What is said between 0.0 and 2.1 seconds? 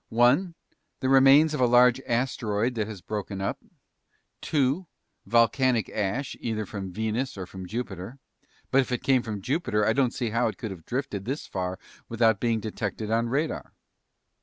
One, the remains of a large